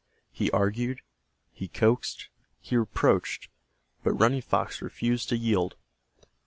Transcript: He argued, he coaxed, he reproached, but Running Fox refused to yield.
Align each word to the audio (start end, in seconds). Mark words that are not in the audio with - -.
He 0.31 0.49
argued, 0.49 1.01
he 1.51 1.67
coaxed, 1.67 2.29
he 2.59 2.75
reproached, 2.75 3.49
but 4.03 4.13
Running 4.13 4.41
Fox 4.41 4.81
refused 4.81 5.29
to 5.29 5.37
yield. 5.37 5.75